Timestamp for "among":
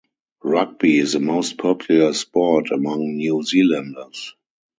2.71-3.17